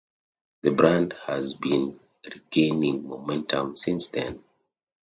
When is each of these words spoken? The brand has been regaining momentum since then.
The 0.63 0.71
brand 0.71 1.13
has 1.27 1.53
been 1.53 1.99
regaining 2.25 3.07
momentum 3.07 3.77
since 3.77 4.07
then. 4.07 4.43